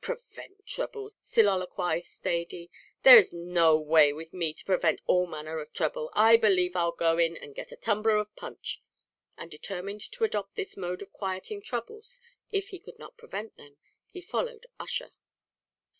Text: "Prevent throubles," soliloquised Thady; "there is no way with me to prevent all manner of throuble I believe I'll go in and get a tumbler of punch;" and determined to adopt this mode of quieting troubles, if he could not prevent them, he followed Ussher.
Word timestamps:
"Prevent 0.00 0.66
throubles," 0.68 1.14
soliloquised 1.22 2.20
Thady; 2.22 2.68
"there 3.04 3.16
is 3.16 3.32
no 3.32 3.78
way 3.78 4.12
with 4.12 4.32
me 4.34 4.52
to 4.52 4.64
prevent 4.64 5.00
all 5.06 5.24
manner 5.24 5.60
of 5.60 5.70
throuble 5.72 6.10
I 6.14 6.36
believe 6.36 6.74
I'll 6.74 6.90
go 6.90 7.16
in 7.16 7.36
and 7.36 7.54
get 7.54 7.70
a 7.70 7.76
tumbler 7.76 8.16
of 8.16 8.34
punch;" 8.34 8.82
and 9.36 9.48
determined 9.52 10.00
to 10.10 10.24
adopt 10.24 10.56
this 10.56 10.76
mode 10.76 11.00
of 11.02 11.12
quieting 11.12 11.62
troubles, 11.62 12.18
if 12.50 12.70
he 12.70 12.80
could 12.80 12.98
not 12.98 13.16
prevent 13.16 13.56
them, 13.56 13.76
he 14.08 14.20
followed 14.20 14.66
Ussher. 14.80 15.12